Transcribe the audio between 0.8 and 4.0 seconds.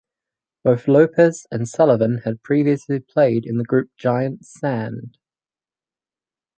Lopez and Sullivan had previously played in the group